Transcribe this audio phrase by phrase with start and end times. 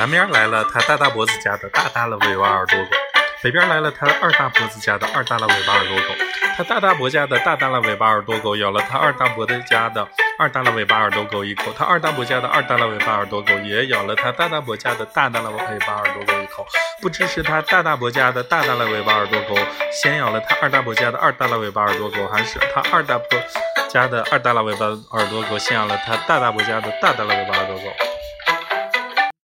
[0.00, 2.90] 南边来了他大大脖子家的大大的尾巴耳朵狗，
[3.42, 6.14] 北边来了他二大脖子家的二大的尾巴耳朵狗。
[6.56, 10.08] 他大大伯家的大大的尾巴耳朵狗咬了他二大伯的家的
[10.38, 16.66] 二大的尾巴耳朵狗一口，他二大伯家的二大的尾巴耳朵狗也咬了他大大伯家的大大的尾巴耳朵狗一口。
[17.02, 19.54] 不知是他大大伯家的大大的尾巴耳朵狗
[19.92, 23.38] 先咬了他二大伯家的二大的尾巴耳朵狗，还是他二大伯
[23.90, 27.82] 家的二大的尾巴耳朵狗先咬了他大大伯家的大大的尾巴耳朵狗。